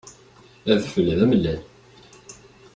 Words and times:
Adfel 0.71 1.07
d 1.17 1.19
amellal. 1.25 1.61